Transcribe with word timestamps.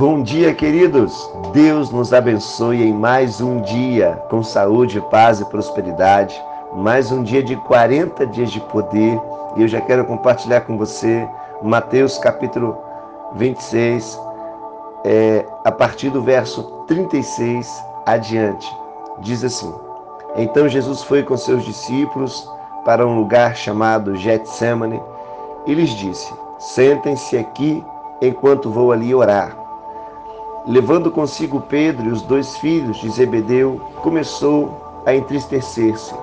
Bom 0.00 0.22
dia, 0.22 0.54
queridos. 0.54 1.30
Deus 1.52 1.90
nos 1.90 2.14
abençoe 2.14 2.82
em 2.82 2.90
mais 2.90 3.38
um 3.42 3.60
dia 3.60 4.12
com 4.30 4.42
saúde, 4.42 4.98
paz 5.10 5.40
e 5.40 5.44
prosperidade. 5.44 6.42
Mais 6.72 7.12
um 7.12 7.22
dia 7.22 7.42
de 7.42 7.54
40 7.54 8.26
dias 8.28 8.50
de 8.50 8.60
poder. 8.60 9.20
E 9.56 9.60
eu 9.60 9.68
já 9.68 9.78
quero 9.78 10.06
compartilhar 10.06 10.62
com 10.62 10.78
você 10.78 11.28
Mateus 11.60 12.16
capítulo 12.16 12.78
26, 13.34 14.18
é, 15.04 15.44
a 15.66 15.70
partir 15.70 16.08
do 16.08 16.22
verso 16.22 16.62
36 16.86 17.84
adiante. 18.06 18.74
Diz 19.18 19.44
assim: 19.44 19.70
Então 20.34 20.66
Jesus 20.66 21.02
foi 21.02 21.22
com 21.22 21.36
seus 21.36 21.62
discípulos 21.62 22.50
para 22.86 23.06
um 23.06 23.18
lugar 23.18 23.54
chamado 23.54 24.16
Getsemane 24.16 24.98
e 25.66 25.74
lhes 25.74 25.90
disse: 25.90 26.32
Sentem-se 26.58 27.36
aqui 27.36 27.84
enquanto 28.22 28.70
vou 28.70 28.92
ali 28.92 29.14
orar. 29.14 29.59
Levando 30.66 31.10
consigo 31.10 31.62
Pedro 31.62 32.08
e 32.08 32.12
os 32.12 32.20
dois 32.22 32.56
filhos 32.58 32.98
de 32.98 33.08
Zebedeu, 33.10 33.80
começou 34.02 35.02
a 35.06 35.14
entristecer-se 35.14 36.14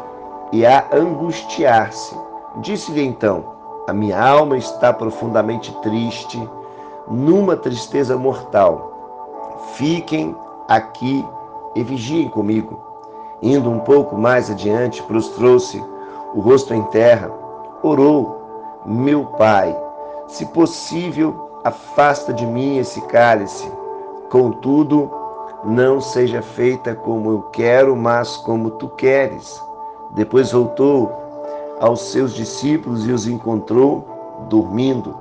e 0.51 0.63
a 0.63 0.85
angustiar-se. 0.93 2.15
Disse-lhe 2.57 3.03
então: 3.03 3.43
A 3.87 3.93
minha 3.93 4.21
alma 4.21 4.55
está 4.55 4.93
profundamente 4.93 5.75
triste, 5.81 6.39
numa 7.07 7.55
tristeza 7.55 8.15
mortal. 8.15 9.65
Fiquem 9.73 10.35
aqui 10.67 11.25
e 11.75 11.83
vigiem 11.83 12.29
comigo. 12.29 12.79
Indo 13.41 13.71
um 13.71 13.79
pouco 13.79 14.15
mais 14.15 14.51
adiante, 14.51 15.01
prostrou-se 15.03 15.83
o 16.35 16.39
rosto 16.39 16.75
em 16.75 16.83
terra, 16.83 17.31
orou: 17.81 18.83
Meu 18.85 19.25
pai, 19.25 19.75
se 20.27 20.45
possível, 20.45 21.59
afasta 21.63 22.31
de 22.31 22.45
mim 22.45 22.77
esse 22.77 23.01
cálice. 23.01 23.67
Contudo, 24.29 25.11
não 25.63 26.01
seja 26.01 26.41
feita 26.41 26.93
como 26.93 27.31
eu 27.31 27.41
quero, 27.43 27.95
mas 27.95 28.37
como 28.37 28.71
tu 28.71 28.89
queres. 28.89 29.61
Depois 30.11 30.51
voltou 30.51 31.11
aos 31.79 32.11
seus 32.11 32.33
discípulos 32.33 33.07
e 33.07 33.11
os 33.11 33.27
encontrou 33.27 34.05
dormindo. 34.49 35.15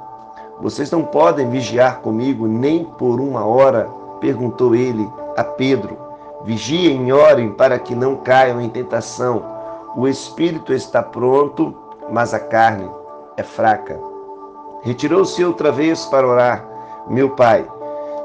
Vocês 0.60 0.90
não 0.90 1.02
podem 1.02 1.48
vigiar 1.50 2.00
comigo 2.00 2.46
nem 2.46 2.84
por 2.84 3.20
uma 3.20 3.44
hora? 3.44 3.88
perguntou 4.20 4.74
ele 4.74 5.08
a 5.36 5.44
Pedro. 5.44 5.96
Vigiem 6.42 7.08
e 7.08 7.12
orem 7.12 7.52
para 7.52 7.78
que 7.78 7.94
não 7.94 8.16
caiam 8.16 8.60
em 8.60 8.68
tentação. 8.68 9.42
O 9.94 10.08
espírito 10.08 10.72
está 10.72 11.02
pronto, 11.02 11.74
mas 12.10 12.32
a 12.32 12.40
carne 12.40 12.90
é 13.36 13.42
fraca. 13.42 14.00
Retirou-se 14.82 15.44
outra 15.44 15.70
vez 15.70 16.06
para 16.06 16.26
orar. 16.26 16.64
Meu 17.08 17.30
pai, 17.30 17.66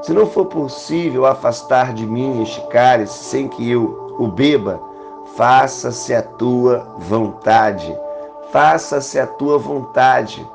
se 0.02 0.12
não 0.12 0.26
for 0.26 0.46
possível 0.46 1.24
afastar 1.24 1.94
de 1.94 2.04
mim 2.04 2.42
este 2.42 2.60
cálice 2.66 3.22
sem 3.24 3.46
que 3.46 3.70
eu 3.70 4.16
o 4.18 4.26
beba, 4.26 4.80
faça-se 5.36 6.12
a 6.12 6.20
tua 6.22 6.84
vontade. 6.98 7.96
Faça-se 8.50 9.18
a 9.18 9.26
tua 9.26 9.58
vontade. 9.58 10.46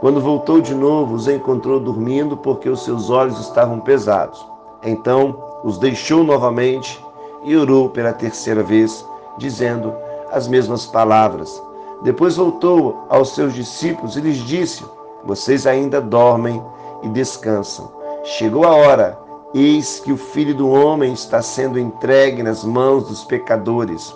Quando 0.00 0.20
voltou 0.20 0.60
de 0.60 0.74
novo, 0.74 1.14
os 1.14 1.28
encontrou 1.28 1.78
dormindo 1.78 2.36
porque 2.36 2.68
os 2.68 2.84
seus 2.84 3.08
olhos 3.08 3.38
estavam 3.38 3.80
pesados. 3.80 4.44
Então 4.82 5.36
os 5.62 5.78
deixou 5.78 6.24
novamente 6.24 7.02
e 7.44 7.56
orou 7.56 7.88
pela 7.88 8.12
terceira 8.12 8.62
vez, 8.62 9.06
dizendo 9.38 9.94
as 10.32 10.48
mesmas 10.48 10.86
palavras. 10.86 11.62
Depois 12.02 12.36
voltou 12.36 13.06
aos 13.08 13.34
seus 13.34 13.54
discípulos 13.54 14.16
e 14.16 14.20
lhes 14.20 14.38
disse: 14.38 14.84
Vocês 15.24 15.66
ainda 15.66 16.00
dormem 16.00 16.62
e 17.02 17.08
descansam. 17.08 17.97
Chegou 18.36 18.66
a 18.66 18.76
hora, 18.76 19.18
eis 19.54 20.00
que 20.00 20.12
o 20.12 20.16
filho 20.18 20.54
do 20.54 20.68
homem 20.68 21.14
está 21.14 21.40
sendo 21.40 21.78
entregue 21.78 22.42
nas 22.42 22.62
mãos 22.62 23.08
dos 23.08 23.24
pecadores. 23.24 24.14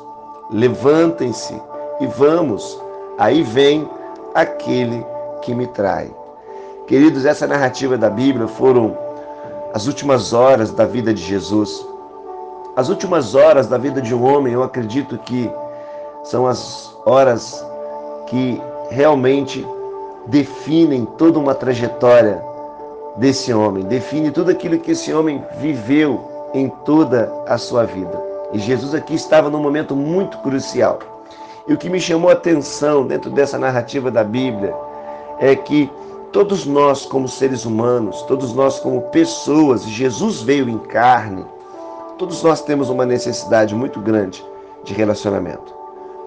Levantem-se 0.50 1.58
e 1.98 2.06
vamos, 2.06 2.78
aí 3.16 3.42
vem 3.42 3.88
aquele 4.34 5.03
que 5.41 5.54
me 5.54 5.66
trai. 5.66 6.14
Queridos, 6.87 7.25
essa 7.25 7.47
narrativa 7.47 7.97
da 7.97 8.10
Bíblia 8.10 8.47
foram 8.47 8.98
as 9.72 9.87
últimas 9.87 10.34
horas 10.34 10.70
da 10.70 10.84
vida 10.84 11.14
de 11.14 11.22
Jesus. 11.22 11.82
As 12.76 12.91
últimas 12.91 13.34
horas 13.34 13.66
da 13.66 13.78
vida 13.78 14.03
de 14.03 14.14
um 14.14 14.22
homem, 14.22 14.53
eu 14.53 14.62
acredito 14.62 15.16
que 15.16 15.50
são 16.22 16.47
as 16.47 16.94
horas 17.06 17.64
que 18.26 18.60
realmente 18.91 19.66
definem 20.26 21.06
toda 21.16 21.38
uma 21.38 21.54
trajetória 21.54 22.51
desse 23.17 23.53
homem, 23.53 23.84
define 23.84 24.31
tudo 24.31 24.50
aquilo 24.50 24.78
que 24.78 24.93
esse 24.93 25.12
homem 25.12 25.45
viveu 25.59 26.50
em 26.55 26.69
toda 26.84 27.33
a 27.47 27.59
sua 27.59 27.84
vida. 27.84 28.21
E 28.53 28.59
Jesus 28.59 28.95
aqui 28.95 29.15
estava 29.15 29.49
num 29.49 29.61
momento 29.61 29.95
muito 29.97 30.39
crucial. 30.39 30.99
E 31.67 31.73
o 31.73 31.78
que 31.78 31.89
me 31.89 32.00
chamou 32.00 32.31
a 32.31 32.34
atenção 32.34 33.06
dentro 33.06 33.31
dessa 33.31 33.59
narrativa 33.59 34.11
da 34.11 34.25
Bíblia 34.25 34.75
é 35.39 35.55
que 35.55 35.91
todos 36.33 36.67
nós, 36.67 37.06
como 37.06 37.28
seres 37.28 37.65
humanos, 37.65 38.23
todos 38.23 38.55
nós, 38.55 38.78
como 38.81 39.03
pessoas, 39.03 39.84
Jesus 39.84 40.43
veio 40.43 40.69
em 40.69 40.79
carne, 40.79 41.44
todos 42.19 42.43
nós 42.43 42.62
temos 42.62 42.89
uma 42.89 43.06
necessidade 43.06 43.75
muito 43.75 44.00
grande 44.00 44.44
de 44.84 44.93
relacionamento. 44.93 45.73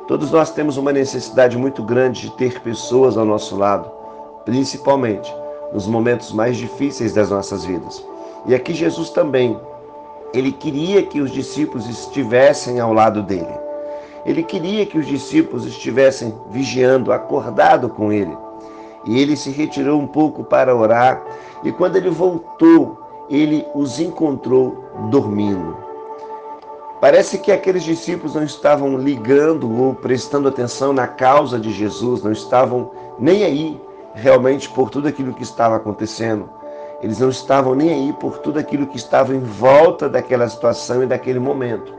Todos 0.08 0.32
nós 0.32 0.52
temos 0.52 0.78
uma 0.78 0.94
necessidade 0.94 1.58
muito 1.58 1.82
grande 1.82 2.22
de 2.22 2.32
ter 2.32 2.62
pessoas 2.62 3.18
ao 3.18 3.26
nosso 3.26 3.58
lado, 3.58 3.90
principalmente 4.46 5.34
nos 5.76 5.86
momentos 5.88 6.32
mais 6.32 6.56
difíceis 6.56 7.14
das 7.14 7.30
nossas 7.30 7.66
vidas. 7.66 8.02
E 8.46 8.56
aqui 8.56 8.74
Jesus 8.74 9.10
também, 9.10 9.60
ele 10.34 10.54
queria 10.54 11.04
que 11.04 11.20
os 11.20 11.30
discípulos 11.32 11.86
estivessem 11.90 12.80
ao 12.80 12.94
lado 12.94 13.22
dele. 13.22 13.54
Ele 14.26 14.42
queria 14.42 14.86
que 14.86 14.98
os 14.98 15.06
discípulos 15.06 15.66
estivessem 15.66 16.34
vigiando, 16.50 17.12
acordado 17.12 17.90
com 17.90 18.10
ele. 18.10 18.36
E 19.04 19.20
ele 19.20 19.36
se 19.36 19.52
retirou 19.52 20.00
um 20.00 20.08
pouco 20.08 20.46
para 20.46 20.74
orar, 20.74 21.22
e 21.62 21.72
quando 21.74 21.98
ele 21.98 22.10
voltou, 22.10 22.98
ele 23.30 23.68
os 23.76 24.00
encontrou 24.00 24.82
dormindo. 25.12 25.78
Parece 27.02 27.38
que 27.38 27.52
aqueles 27.52 27.84
discípulos 27.84 28.34
não 28.34 28.44
estavam 28.46 28.98
ligando 28.98 29.70
ou 29.80 29.94
prestando 29.94 30.48
atenção 30.48 30.94
na 30.94 31.06
causa 31.06 31.60
de 31.60 31.72
Jesus, 31.72 32.24
não 32.24 32.32
estavam 32.32 32.92
nem 33.20 33.44
aí 33.44 33.85
realmente 34.16 34.70
por 34.70 34.90
tudo 34.90 35.08
aquilo 35.08 35.34
que 35.34 35.44
estava 35.44 35.76
acontecendo. 35.76 36.50
Eles 37.02 37.20
não 37.20 37.30
estavam 37.30 37.76
nem 37.76 37.92
aí 37.92 38.14
por 38.14 38.40
tudo 38.40 38.58
aquilo 38.58 38.88
que 38.88 38.98
estava 38.98 39.36
em 39.36 39.42
volta 39.42 40.10
daquela 40.10 40.48
situação 40.48 41.04
e 41.04 41.06
daquele 41.06 41.40
momento. 41.40 41.94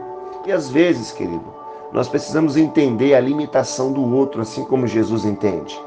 E 0.45 0.51
às 0.51 0.69
vezes, 0.69 1.11
querido, 1.11 1.45
nós 1.93 2.07
precisamos 2.07 2.57
entender 2.57 3.13
a 3.13 3.19
limitação 3.19 3.93
do 3.93 4.03
outro, 4.15 4.41
assim 4.41 4.65
como 4.65 4.87
Jesus 4.87 5.23
entende. 5.23 5.79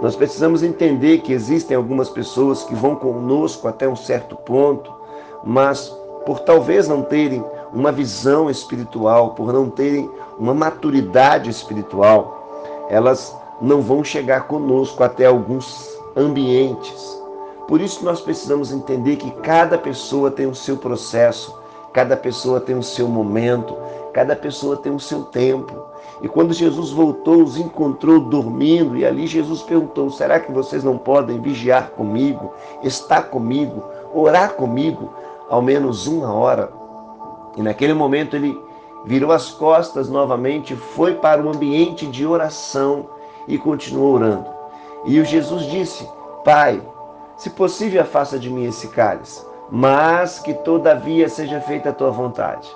Nós 0.00 0.16
precisamos 0.16 0.62
entender 0.62 1.18
que 1.18 1.32
existem 1.32 1.76
algumas 1.76 2.08
pessoas 2.08 2.64
que 2.64 2.74
vão 2.74 2.96
conosco 2.96 3.68
até 3.68 3.88
um 3.88 3.96
certo 3.96 4.36
ponto, 4.36 4.92
mas 5.44 5.88
por 6.24 6.40
talvez 6.40 6.88
não 6.88 7.02
terem 7.02 7.44
uma 7.72 7.92
visão 7.92 8.50
espiritual, 8.50 9.30
por 9.30 9.52
não 9.52 9.70
terem 9.70 10.10
uma 10.38 10.52
maturidade 10.52 11.48
espiritual, 11.48 12.86
elas 12.90 13.34
não 13.60 13.80
vão 13.80 14.04
chegar 14.04 14.46
conosco 14.46 15.02
até 15.02 15.26
alguns 15.26 15.96
ambientes. 16.16 17.16
Por 17.68 17.80
isso 17.80 18.04
nós 18.04 18.20
precisamos 18.20 18.72
entender 18.72 19.16
que 19.16 19.30
cada 19.42 19.76
pessoa 19.76 20.30
tem 20.30 20.46
o 20.46 20.54
seu 20.54 20.76
processo, 20.76 21.56
cada 21.92 22.16
pessoa 22.16 22.60
tem 22.60 22.76
o 22.76 22.82
seu 22.82 23.08
momento, 23.08 23.76
cada 24.12 24.36
pessoa 24.36 24.76
tem 24.76 24.94
o 24.94 25.00
seu 25.00 25.24
tempo. 25.24 25.74
E 26.22 26.28
quando 26.28 26.52
Jesus 26.52 26.90
voltou, 26.90 27.42
os 27.42 27.56
encontrou 27.56 28.20
dormindo, 28.20 28.96
e 28.96 29.04
ali 29.04 29.26
Jesus 29.26 29.62
perguntou: 29.62 30.10
será 30.10 30.38
que 30.38 30.52
vocês 30.52 30.84
não 30.84 30.96
podem 30.96 31.40
vigiar 31.40 31.90
comigo, 31.90 32.52
estar 32.82 33.24
comigo, 33.24 33.82
orar 34.14 34.54
comigo, 34.54 35.10
ao 35.50 35.60
menos 35.60 36.06
uma 36.06 36.32
hora? 36.32 36.70
E 37.56 37.62
naquele 37.62 37.94
momento 37.94 38.36
ele 38.36 38.58
virou 39.04 39.32
as 39.32 39.50
costas 39.50 40.08
novamente, 40.08 40.74
foi 40.74 41.14
para 41.14 41.42
o 41.42 41.48
ambiente 41.48 42.06
de 42.06 42.26
oração 42.26 43.15
e 43.46 43.58
continuou 43.58 44.14
orando. 44.14 44.46
E 45.04 45.20
o 45.20 45.24
Jesus 45.24 45.64
disse: 45.66 46.08
Pai, 46.44 46.82
se 47.36 47.50
possível, 47.50 48.02
afasta 48.02 48.38
de 48.38 48.50
mim 48.50 48.64
esse 48.64 48.88
cálice, 48.88 49.44
mas 49.70 50.38
que 50.38 50.54
todavia 50.54 51.28
seja 51.28 51.60
feita 51.60 51.90
a 51.90 51.92
tua 51.92 52.10
vontade. 52.10 52.68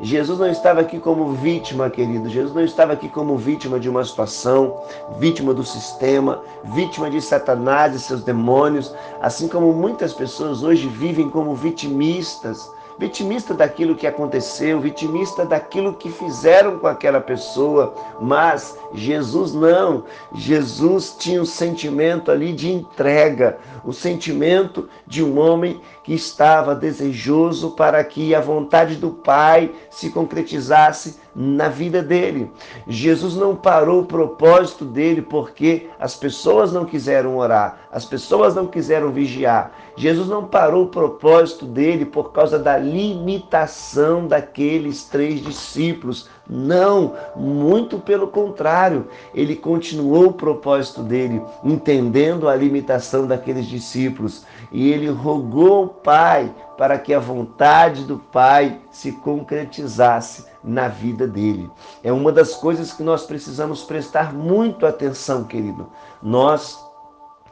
Jesus 0.00 0.38
não 0.38 0.48
estava 0.48 0.80
aqui 0.80 1.00
como 1.00 1.32
vítima, 1.32 1.90
querido. 1.90 2.28
Jesus 2.28 2.54
não 2.54 2.62
estava 2.62 2.92
aqui 2.92 3.08
como 3.08 3.36
vítima 3.36 3.80
de 3.80 3.88
uma 3.88 4.04
situação, 4.04 4.80
vítima 5.18 5.52
do 5.52 5.64
sistema, 5.64 6.40
vítima 6.62 7.10
de 7.10 7.20
Satanás 7.20 7.94
e 7.94 8.00
seus 8.00 8.22
demônios, 8.22 8.94
assim 9.20 9.48
como 9.48 9.72
muitas 9.72 10.12
pessoas 10.12 10.62
hoje 10.62 10.86
vivem 10.86 11.28
como 11.28 11.54
vitimistas 11.54 12.70
vitimista 12.98 13.54
daquilo 13.54 13.94
que 13.94 14.06
aconteceu, 14.06 14.80
vitimista 14.80 15.46
daquilo 15.46 15.94
que 15.94 16.10
fizeram 16.10 16.78
com 16.78 16.86
aquela 16.86 17.20
pessoa, 17.20 17.94
mas 18.20 18.76
Jesus 18.92 19.54
não. 19.54 20.04
Jesus 20.34 21.14
tinha 21.18 21.40
um 21.40 21.46
sentimento 21.46 22.30
ali 22.30 22.52
de 22.52 22.72
entrega, 22.72 23.58
o 23.84 23.92
sentimento 23.92 24.88
de 25.06 25.22
um 25.22 25.38
homem 25.38 25.80
que 26.08 26.14
estava 26.14 26.74
desejoso 26.74 27.72
para 27.72 28.02
que 28.02 28.34
a 28.34 28.40
vontade 28.40 28.96
do 28.96 29.10
Pai 29.10 29.70
se 29.90 30.08
concretizasse 30.08 31.20
na 31.36 31.68
vida 31.68 32.02
dele. 32.02 32.50
Jesus 32.86 33.36
não 33.36 33.54
parou 33.54 34.00
o 34.00 34.06
propósito 34.06 34.86
dele 34.86 35.20
porque 35.20 35.90
as 36.00 36.16
pessoas 36.16 36.72
não 36.72 36.86
quiseram 36.86 37.36
orar, 37.36 37.80
as 37.92 38.06
pessoas 38.06 38.54
não 38.54 38.66
quiseram 38.66 39.12
vigiar. 39.12 39.70
Jesus 39.98 40.28
não 40.28 40.46
parou 40.46 40.84
o 40.84 40.88
propósito 40.88 41.66
dele 41.66 42.06
por 42.06 42.32
causa 42.32 42.58
da 42.58 42.78
limitação 42.78 44.26
daqueles 44.26 45.04
três 45.04 45.42
discípulos. 45.42 46.30
Não, 46.48 47.14
muito 47.36 47.98
pelo 47.98 48.28
contrário, 48.28 49.08
ele 49.34 49.54
continuou 49.54 50.28
o 50.28 50.32
propósito 50.32 51.02
dele, 51.02 51.42
entendendo 51.62 52.48
a 52.48 52.56
limitação 52.56 53.26
daqueles 53.26 53.66
discípulos, 53.66 54.46
e 54.72 54.90
ele 54.90 55.08
rogou 55.10 55.74
ao 55.74 55.88
Pai 55.88 56.54
para 56.78 56.98
que 56.98 57.12
a 57.12 57.18
vontade 57.18 58.04
do 58.04 58.18
Pai 58.18 58.80
se 58.90 59.12
concretizasse 59.12 60.46
na 60.64 60.88
vida 60.88 61.26
dele. 61.26 61.70
É 62.02 62.10
uma 62.10 62.32
das 62.32 62.54
coisas 62.54 62.94
que 62.94 63.02
nós 63.02 63.24
precisamos 63.26 63.82
prestar 63.82 64.32
muito 64.32 64.86
atenção, 64.86 65.44
querido. 65.44 65.90
Nós, 66.22 66.78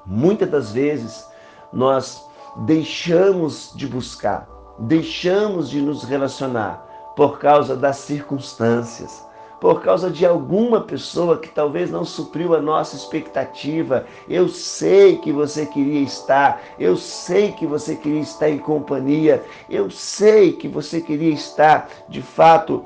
muitas 0.07 0.49
das 0.49 0.73
vezes, 0.73 1.27
nós 1.71 2.25
deixamos 2.65 3.73
de 3.77 3.87
buscar, 3.87 4.49
deixamos 4.79 5.69
de 5.69 5.83
nos 5.83 6.03
relacionar 6.03 6.86
por 7.17 7.39
causa 7.39 7.75
das 7.75 7.97
circunstâncias, 7.97 9.25
por 9.59 9.83
causa 9.83 10.11
de 10.11 10.27
alguma 10.27 10.83
pessoa 10.83 11.39
que 11.39 11.49
talvez 11.49 11.91
não 11.91 12.05
supriu 12.05 12.55
a 12.55 12.61
nossa 12.61 12.95
expectativa. 12.95 14.05
Eu 14.29 14.49
sei 14.49 15.17
que 15.17 15.33
você 15.33 15.65
queria 15.65 16.03
estar, 16.03 16.61
eu 16.79 16.95
sei 16.97 17.53
que 17.53 17.67
você 17.67 17.97
queria 17.97 18.21
estar 18.21 18.51
em 18.51 18.59
companhia, 18.59 19.43
eu 19.69 19.91
sei 19.91 20.53
que 20.53 20.69
você 20.69 21.01
queria 21.01 21.33
estar 21.33 21.89
de 22.07 22.21
fato 22.21 22.85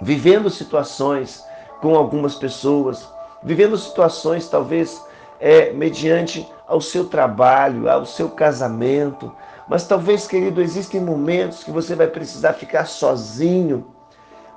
vivendo 0.00 0.50
situações 0.50 1.42
com 1.80 1.96
algumas 1.96 2.34
pessoas, 2.34 3.08
vivendo 3.42 3.76
situações 3.78 4.48
talvez 4.48 5.02
é, 5.40 5.72
mediante 5.72 6.46
ao 6.66 6.80
seu 6.80 7.06
trabalho, 7.06 7.90
ao 7.90 8.04
seu 8.04 8.28
casamento. 8.28 9.32
Mas 9.72 9.84
talvez, 9.84 10.26
querido, 10.26 10.60
existem 10.60 11.00
momentos 11.00 11.64
que 11.64 11.70
você 11.70 11.94
vai 11.94 12.06
precisar 12.06 12.52
ficar 12.52 12.84
sozinho, 12.84 13.86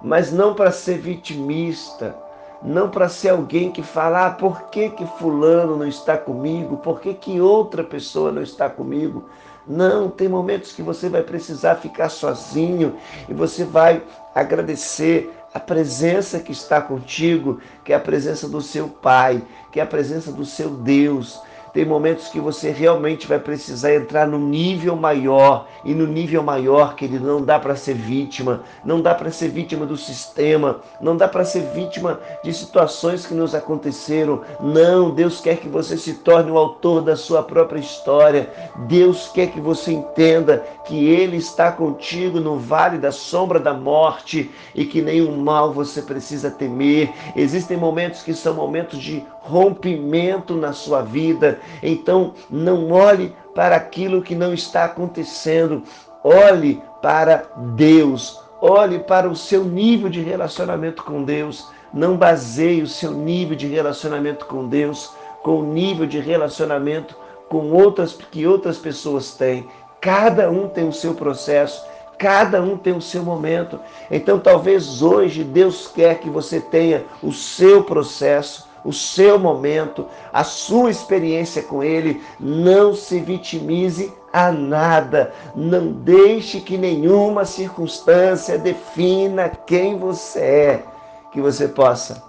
mas 0.01 0.29
não 0.29 0.53
para 0.53 0.73
ser 0.73 0.97
vitimista, 0.97 2.13
não 2.61 2.89
para 2.89 3.07
ser 3.07 3.29
alguém 3.29 3.71
que 3.71 3.81
fala, 3.81 4.25
ah, 4.25 4.31
por 4.31 4.63
que, 4.63 4.89
que 4.89 5.05
fulano 5.17 5.77
não 5.77 5.87
está 5.87 6.17
comigo? 6.17 6.75
Por 6.75 6.99
que, 6.99 7.13
que 7.13 7.39
outra 7.39 7.81
pessoa 7.81 8.29
não 8.29 8.41
está 8.41 8.69
comigo? 8.69 9.29
Não, 9.65 10.09
tem 10.09 10.27
momentos 10.27 10.73
que 10.73 10.81
você 10.81 11.07
vai 11.07 11.23
precisar 11.23 11.75
ficar 11.75 12.09
sozinho 12.09 12.97
e 13.29 13.33
você 13.33 13.63
vai 13.63 14.03
agradecer 14.35 15.33
a 15.53 15.61
presença 15.61 16.41
que 16.41 16.51
está 16.51 16.81
contigo, 16.81 17.61
que 17.85 17.93
é 17.93 17.95
a 17.95 18.01
presença 18.01 18.49
do 18.49 18.59
seu 18.59 18.89
Pai, 18.89 19.41
que 19.71 19.79
é 19.79 19.83
a 19.83 19.87
presença 19.87 20.29
do 20.29 20.43
seu 20.43 20.71
Deus, 20.71 21.39
tem 21.75 21.83
momentos 21.83 22.29
que 22.29 22.39
você 22.39 22.71
realmente 22.71 23.27
vai 23.27 23.37
precisar 23.37 23.93
entrar 23.93 24.25
no 24.25 24.39
nível 24.39 24.95
maior, 24.95 25.67
e 25.83 25.93
no 25.93 26.07
nível 26.07 26.41
maior, 26.41 26.95
querido, 26.95 27.27
não 27.27 27.43
dá 27.43 27.59
para 27.59 27.75
ser 27.75 27.95
vítima, 27.95 28.63
não 28.85 29.01
dá 29.01 29.13
para 29.13 29.29
ser 29.29 29.49
vítima 29.49 29.85
do 29.85 29.97
sistema, 29.97 30.79
não 31.01 31.17
dá 31.17 31.27
para 31.27 31.43
ser 31.43 31.63
vítima 31.73 32.17
de 32.41 32.53
situações 32.53 33.25
que 33.25 33.33
nos 33.33 33.53
aconteceram. 33.53 34.41
Não, 34.61 35.11
Deus 35.11 35.41
quer 35.41 35.57
que 35.57 35.67
você 35.67 35.97
se 35.97 36.13
torne 36.13 36.49
o 36.49 36.57
autor 36.57 37.01
da 37.01 37.17
sua 37.17 37.43
própria 37.43 37.81
história. 37.81 38.49
Deus 38.87 39.27
quer 39.33 39.47
que 39.47 39.59
você 39.59 39.91
entenda 39.91 40.65
que 40.85 41.09
Ele 41.09 41.35
está 41.35 41.73
contigo 41.73 42.39
no 42.39 42.57
vale 42.57 42.97
da 42.97 43.11
sombra 43.11 43.59
da 43.59 43.73
morte 43.73 44.49
e 44.73 44.85
que 44.85 45.01
nenhum 45.01 45.35
mal 45.35 45.73
você 45.73 46.01
precisa 46.01 46.49
temer. 46.49 47.11
Existem 47.35 47.75
momentos 47.75 48.23
que 48.23 48.33
são 48.33 48.53
momentos 48.53 48.97
de 48.97 49.25
rompimento 49.45 50.55
na 50.55 50.73
sua 50.73 51.01
vida. 51.01 51.59
Então, 51.81 52.33
não 52.49 52.91
olhe 52.91 53.35
para 53.53 53.75
aquilo 53.75 54.21
que 54.21 54.35
não 54.35 54.53
está 54.53 54.85
acontecendo. 54.85 55.83
Olhe 56.23 56.81
para 57.01 57.45
Deus. 57.75 58.39
Olhe 58.61 58.99
para 58.99 59.29
o 59.29 59.35
seu 59.35 59.63
nível 59.63 60.09
de 60.09 60.21
relacionamento 60.21 61.03
com 61.03 61.23
Deus. 61.23 61.67
Não 61.93 62.17
baseie 62.17 62.81
o 62.81 62.87
seu 62.87 63.11
nível 63.11 63.55
de 63.55 63.67
relacionamento 63.67 64.45
com 64.45 64.67
Deus 64.67 65.13
com 65.45 65.59
o 65.59 65.63
nível 65.63 66.07
de 66.07 66.19
relacionamento 66.19 67.15
com 67.47 67.71
outras 67.71 68.13
que 68.13 68.47
outras 68.47 68.79
pessoas 68.79 69.35
têm. 69.35 69.67
Cada 70.01 70.49
um 70.49 70.67
tem 70.67 70.87
o 70.87 70.91
seu 70.91 71.13
processo, 71.13 71.85
cada 72.17 72.59
um 72.63 72.75
tem 72.75 72.93
o 72.93 73.01
seu 73.01 73.21
momento. 73.21 73.79
Então, 74.09 74.39
talvez 74.39 75.03
hoje 75.03 75.43
Deus 75.43 75.87
quer 75.87 76.17
que 76.17 76.31
você 76.31 76.59
tenha 76.59 77.05
o 77.21 77.31
seu 77.31 77.83
processo, 77.83 78.67
o 78.85 78.93
seu 78.93 79.39
momento, 79.39 80.05
a 80.31 80.43
sua 80.43 80.91
experiência 80.91 81.63
com 81.63 81.83
Ele. 81.83 82.21
Não 82.39 82.93
se 82.93 83.19
vitimize 83.19 84.13
a 84.31 84.51
nada. 84.51 85.33
Não 85.55 85.91
deixe 85.91 86.61
que 86.61 86.77
nenhuma 86.77 87.43
circunstância 87.43 88.57
defina 88.57 89.49
quem 89.49 89.97
você 89.97 90.39
é. 90.39 90.83
Que 91.31 91.41
você 91.41 91.67
possa, 91.67 92.23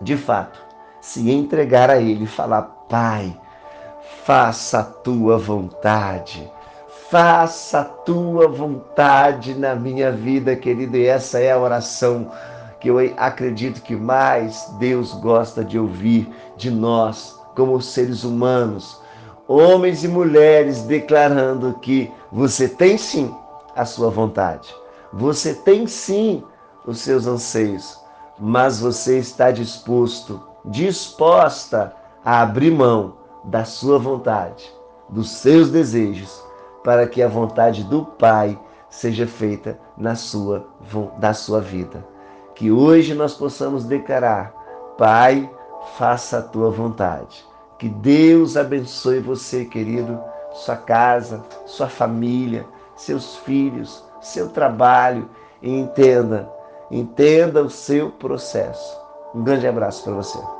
de 0.00 0.16
fato, 0.16 0.60
se 1.00 1.30
entregar 1.30 1.90
a 1.90 1.96
Ele 1.98 2.24
e 2.24 2.28
falar: 2.28 2.62
Pai, 2.88 3.34
faça 4.24 4.80
a 4.80 4.84
tua 4.84 5.38
vontade. 5.38 6.52
Faça 7.10 7.80
a 7.80 7.84
tua 7.84 8.46
vontade 8.46 9.54
na 9.54 9.74
minha 9.74 10.12
vida, 10.12 10.54
querido, 10.54 10.98
e 10.98 11.06
essa 11.06 11.40
é 11.40 11.50
a 11.50 11.58
oração 11.58 12.30
que 12.80 12.88
eu 12.88 12.96
acredito 13.16 13.82
que 13.82 13.96
mais 13.96 14.72
Deus 14.78 15.12
gosta 15.14 15.64
de 15.64 15.78
ouvir 15.78 16.28
de 16.56 16.70
nós, 16.70 17.38
como 17.54 17.80
seres 17.82 18.24
humanos, 18.24 19.00
homens 19.46 20.04
e 20.04 20.08
mulheres, 20.08 20.82
declarando 20.82 21.78
que 21.80 22.10
você 22.30 22.68
tem 22.68 22.96
sim 22.96 23.34
a 23.74 23.84
sua 23.84 24.10
vontade, 24.10 24.74
você 25.12 25.54
tem 25.54 25.86
sim 25.86 26.44
os 26.86 27.00
seus 27.00 27.26
anseios, 27.26 27.98
mas 28.38 28.80
você 28.80 29.18
está 29.18 29.50
disposto, 29.50 30.40
disposta 30.64 31.94
a 32.24 32.42
abrir 32.42 32.70
mão 32.70 33.16
da 33.44 33.64
sua 33.64 33.98
vontade, 33.98 34.70
dos 35.08 35.30
seus 35.30 35.70
desejos, 35.70 36.42
para 36.84 37.06
que 37.06 37.22
a 37.22 37.28
vontade 37.28 37.82
do 37.84 38.04
Pai 38.04 38.58
seja 38.90 39.26
feita 39.26 39.78
na 39.96 40.14
sua, 40.14 40.66
da 41.18 41.34
sua 41.34 41.60
vida. 41.60 42.04
Que 42.58 42.72
hoje 42.72 43.14
nós 43.14 43.34
possamos 43.34 43.84
declarar: 43.84 44.52
Pai, 44.98 45.48
faça 45.96 46.38
a 46.38 46.42
tua 46.42 46.72
vontade. 46.72 47.46
Que 47.78 47.88
Deus 47.88 48.56
abençoe 48.56 49.20
você, 49.20 49.64
querido, 49.64 50.20
sua 50.52 50.74
casa, 50.74 51.40
sua 51.64 51.88
família, 51.88 52.66
seus 52.96 53.36
filhos, 53.36 54.04
seu 54.20 54.48
trabalho 54.48 55.30
e 55.62 55.70
entenda, 55.70 56.50
entenda 56.90 57.62
o 57.62 57.70
seu 57.70 58.10
processo. 58.10 59.00
Um 59.32 59.44
grande 59.44 59.68
abraço 59.68 60.02
para 60.02 60.14
você. 60.14 60.57